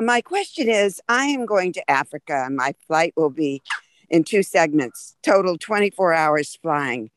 [0.00, 2.44] my question is I am going to Africa.
[2.46, 3.62] And my flight will be
[4.10, 7.10] in two segments, total 24 hours flying.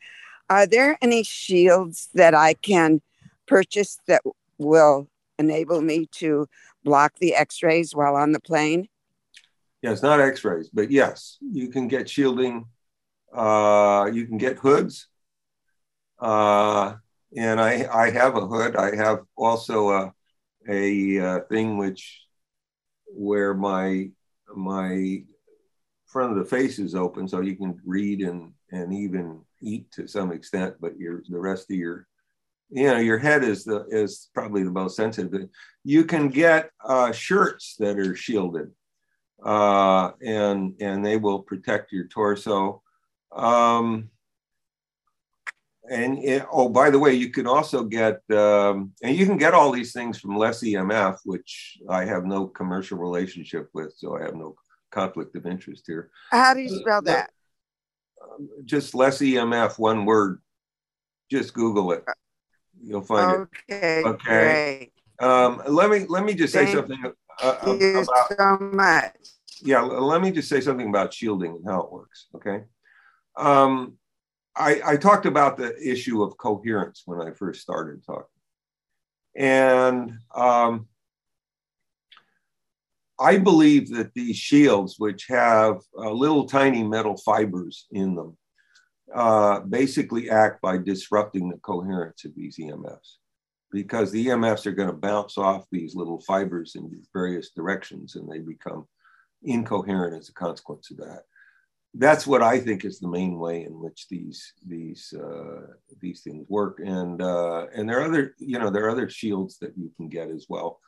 [0.49, 3.01] Are there any shields that I can
[3.47, 4.21] purchase that
[4.57, 6.47] will enable me to
[6.83, 8.87] block the x rays while on the plane?
[9.81, 12.65] Yes, not x rays, but yes, you can get shielding.
[13.33, 15.07] Uh, you can get hoods.
[16.19, 16.95] Uh,
[17.35, 18.75] and I, I have a hood.
[18.75, 20.13] I have also a,
[20.69, 22.24] a, a uh, thing which
[23.15, 24.09] where my
[24.55, 25.23] my
[26.05, 30.07] front of the face is open, so you can read and and even eat to
[30.07, 32.07] some extent, but your the rest of your
[32.69, 35.49] you know your head is the is probably the most sensitive.
[35.83, 38.71] You can get uh, shirts that are shielded,
[39.43, 42.81] uh, and and they will protect your torso.
[43.35, 44.09] Um,
[45.89, 49.53] and it, oh, by the way, you can also get, um, and you can get
[49.53, 54.23] all these things from Less EMF, which I have no commercial relationship with, so I
[54.23, 54.55] have no
[54.91, 56.09] conflict of interest here.
[56.31, 57.29] How do you spell that?
[58.21, 60.41] Um, just Less EMF, one word.
[61.29, 62.03] Just Google it.
[62.81, 64.05] You'll find okay, it.
[64.05, 64.11] Okay.
[64.37, 64.91] Okay.
[65.19, 69.15] Um, let me let me just say Thank something uh, you about, so much.
[69.61, 72.27] Yeah, let me just say something about shielding and how it works.
[72.35, 72.63] Okay.
[73.37, 73.97] Um,
[74.55, 78.25] I, I talked about the issue of coherence when I first started talking.
[79.35, 80.87] And um,
[83.19, 88.37] I believe that these shields, which have uh, little tiny metal fibers in them,
[89.13, 93.17] uh, basically act by disrupting the coherence of these EMFs
[93.71, 98.29] because the EMFs are going to bounce off these little fibers in various directions and
[98.29, 98.85] they become
[99.43, 101.23] incoherent as a consequence of that
[101.97, 105.61] that's what I think is the main way in which these these uh,
[106.01, 106.79] these things work.
[106.79, 110.09] And uh, and there are other you know there are other shields that you can
[110.09, 110.79] get as well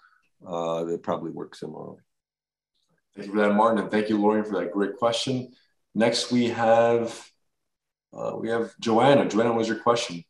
[0.46, 2.00] uh, that probably work similarly.
[3.16, 5.52] Thank you for that, Martin, and thank you, Lauren, for that great question.
[5.96, 7.28] Next, we have
[8.14, 9.28] uh, we have Joanna.
[9.28, 10.24] Joanna, what was your question?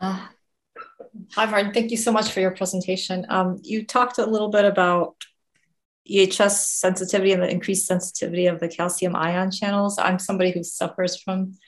[0.00, 0.26] Uh,
[1.34, 1.72] hi, Martin.
[1.72, 3.26] Thank you so much for your presentation.
[3.28, 5.14] Um, you talked a little bit about
[6.10, 9.98] EHS sensitivity and the increased sensitivity of the calcium ion channels.
[9.98, 11.58] I'm somebody who suffers from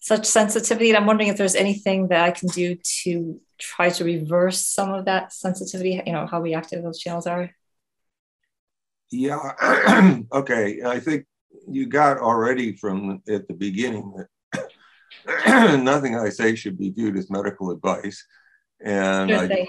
[0.00, 4.04] such sensitivity, and I'm wondering if there's anything that I can do to try to
[4.04, 7.50] reverse some of that sensitivity, you know, how reactive those channels are.
[9.10, 10.80] Yeah, okay.
[10.82, 11.26] I think
[11.68, 14.14] you got already from at the beginning
[14.52, 14.70] that
[15.82, 18.24] nothing I say should be viewed as medical advice.
[18.82, 19.66] And I,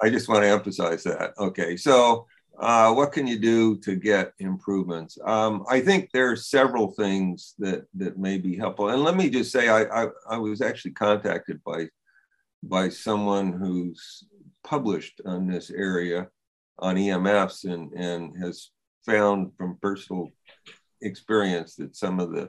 [0.00, 1.32] I just want to emphasize that.
[1.38, 2.26] Okay, so
[2.58, 5.18] uh, what can you do to get improvements?
[5.24, 8.88] Um, I think there are several things that that may be helpful.
[8.88, 11.88] And let me just say, I, I, I was actually contacted by
[12.62, 14.24] by someone who's
[14.64, 16.28] published on this area
[16.78, 18.70] on EMFs and and has
[19.04, 20.30] found from personal
[21.02, 22.48] experience that some of the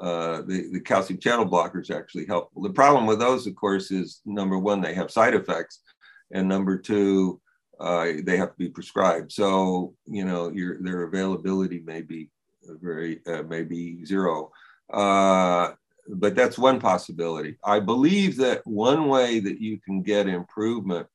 [0.00, 2.50] uh, the, the calcium channel blockers actually help.
[2.62, 5.82] The problem with those, of course, is number one, they have side effects,
[6.32, 7.38] and number two,
[7.80, 9.32] uh, they have to be prescribed.
[9.32, 12.30] So you know your their availability may be
[12.62, 14.52] very uh, may be zero.
[14.92, 15.72] Uh,
[16.08, 17.56] but that's one possibility.
[17.64, 21.06] I believe that one way that you can get improvement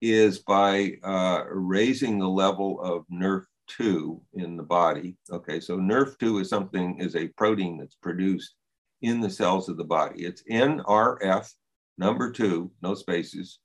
[0.00, 5.16] is by uh, raising the level of NRF2 in the body.
[5.30, 8.54] Okay, so NRF2 is something is a protein that's produced
[9.02, 10.24] in the cells of the body.
[10.24, 11.52] It's NRF
[11.98, 13.60] number two, no spaces,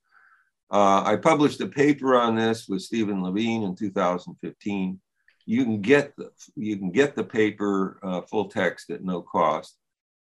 [0.70, 5.00] uh, I published a paper on this with Stephen Levine in 2015.
[5.46, 9.78] You can get the you can get the paper uh, full text at no cost,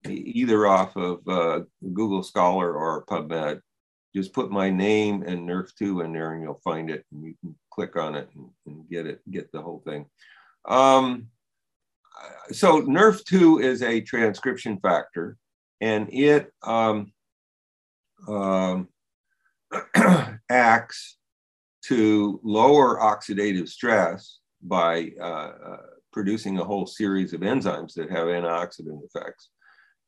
[0.06, 1.60] either off of uh,
[1.92, 3.60] Google Scholar or PubMed.
[4.14, 7.54] Just put my name and NRF2 in there, and you'll find it, and you can
[7.70, 10.06] click on it and, and get it, get the whole thing.
[10.66, 11.28] Um,
[12.52, 15.36] so NRF2 is a transcription factor,
[15.80, 17.12] and it um,
[18.28, 18.88] um,
[20.50, 21.18] acts
[21.84, 25.76] to lower oxidative stress by uh, uh,
[26.12, 29.50] producing a whole series of enzymes that have antioxidant effects.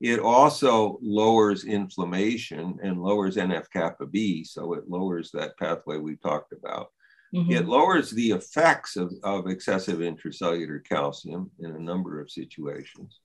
[0.01, 6.17] It also lowers inflammation and lowers NF kappa B, so it lowers that pathway we
[6.17, 6.89] talked about.
[7.35, 7.53] Mm-hmm.
[7.53, 13.21] It lowers the effects of, of excessive intracellular calcium in a number of situations.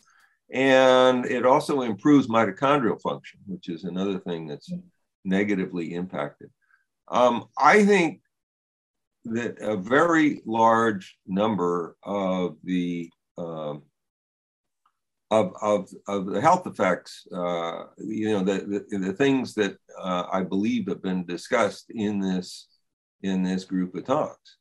[0.51, 4.87] And it also improves mitochondrial function, which is another thing that's mm-hmm
[5.25, 6.49] negatively impacted.
[7.07, 8.21] Um, I think
[9.25, 13.83] that a very large number of the um,
[15.31, 20.25] of, of, of the health effects, uh, you know, the, the, the things that uh,
[20.31, 22.67] I believe have been discussed in this
[23.23, 24.57] in this group of talks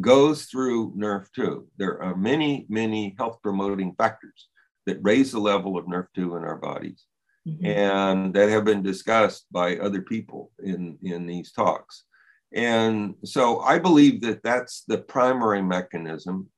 [0.00, 1.64] goes through NRF2.
[1.76, 4.48] There are many, many health promoting factors
[4.86, 7.04] that raise the level of NRF2 in our bodies
[7.46, 7.64] mm-hmm.
[7.64, 12.04] and that have been discussed by other people in, in these talks.
[12.52, 16.48] And so I believe that that's the primary mechanism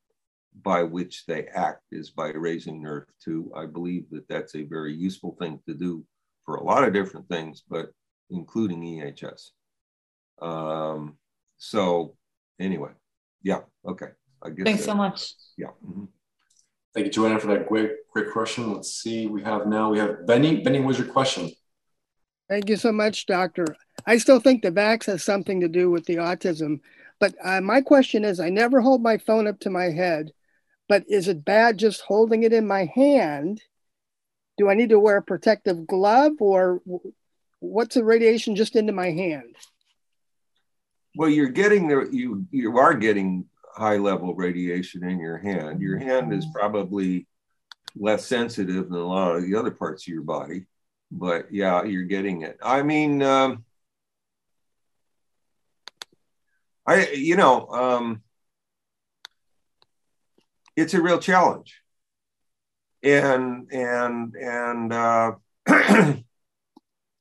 [0.62, 3.56] by which they act is by raising NRF2.
[3.56, 6.04] I believe that that's a very useful thing to do
[6.44, 7.90] for a lot of different things, but
[8.30, 9.50] including EHS.
[10.40, 11.16] Um,
[11.58, 12.16] so
[12.60, 12.90] anyway,
[13.42, 14.08] yeah, okay.
[14.42, 15.32] I guess Thanks that, so much.
[15.56, 15.68] Yeah.
[15.84, 16.04] Mm-hmm.
[16.94, 18.72] Thank you, Joanna, for that great, great question.
[18.72, 20.62] Let's see, we have now, we have Benny.
[20.62, 21.50] Benny, what's your question?
[22.48, 23.66] Thank you so much, Doctor.
[24.06, 26.80] I still think the vax has something to do with the autism,
[27.20, 30.32] but uh, my question is I never hold my phone up to my head,
[30.88, 33.62] but is it bad just holding it in my hand?
[34.56, 36.80] Do I need to wear a protective glove or
[37.60, 39.54] what's the radiation just into my hand?
[41.16, 43.46] Well, you're getting the you you are getting
[43.78, 45.80] high level radiation in your hand.
[45.80, 47.26] Your hand is probably
[47.96, 50.66] less sensitive than a lot of the other parts of your body,
[51.10, 52.58] but yeah, you're getting it.
[52.62, 53.64] I mean, um,
[56.86, 58.22] I you know, um,
[60.76, 61.80] it's a real challenge,
[63.02, 64.92] and and and.
[64.92, 65.32] Uh,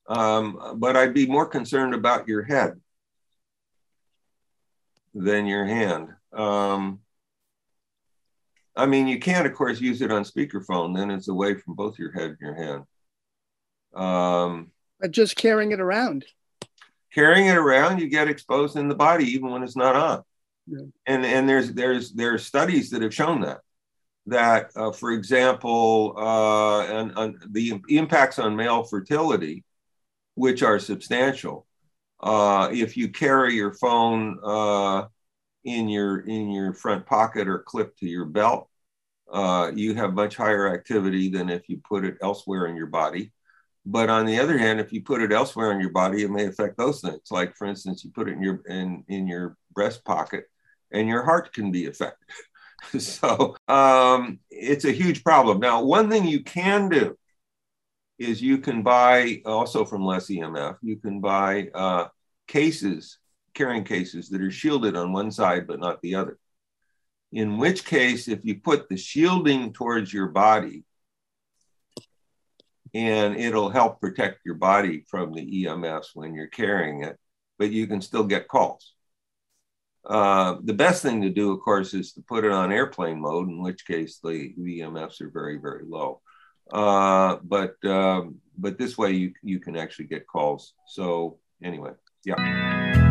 [0.08, 2.80] um, but I'd be more concerned about your head
[5.14, 6.08] than your hand.
[6.32, 7.00] Um,
[8.76, 10.96] I mean, you can, of course, use it on speakerphone.
[10.96, 12.84] Then it's away from both your head and your hand.
[13.94, 14.70] Um,
[15.00, 16.24] but just carrying it around.
[17.12, 20.22] Carrying it around, you get exposed in the body even when it's not on.
[20.66, 20.84] Yeah.
[21.06, 23.60] And and there's there's there's studies that have shown that
[24.26, 29.64] that uh, for example, uh, and, and the impacts on male fertility,
[30.34, 31.66] which are substantial,
[32.20, 35.06] uh, if you carry your phone uh,
[35.68, 38.68] in your in your front pocket or clipped to your belt,
[39.32, 43.32] uh, you have much higher activity than if you put it elsewhere in your body.
[43.86, 46.46] But on the other hand, if you put it elsewhere in your body, it may
[46.46, 47.30] affect those things.
[47.30, 50.44] Like for instance, you put it in your in in your breast pocket,
[50.92, 52.28] and your heart can be affected.
[52.98, 55.60] so um, it's a huge problem.
[55.60, 57.16] Now, one thing you can do
[58.18, 62.08] is you can buy also from less EMF, you can buy uh,
[62.46, 63.18] cases,
[63.58, 66.38] carrying cases that are shielded on one side but not the other.
[67.32, 70.84] In which case, if you put the shielding towards your body,
[72.94, 77.18] and it'll help protect your body from the EMFs when you're carrying it,
[77.58, 78.94] but you can still get calls.
[80.06, 83.48] Uh, the best thing to do, of course, is to put it on airplane mode,
[83.48, 86.22] in which case the, EMFs are very, very low.
[86.72, 90.74] Uh, but um, but this way you you can actually get calls.
[90.86, 91.92] So anyway,
[92.26, 93.07] yeah.